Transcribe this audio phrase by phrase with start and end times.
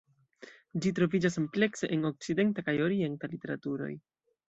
[0.85, 3.97] Ĝi troviĝas amplekse en okcidenta kaj orienta literaturoj.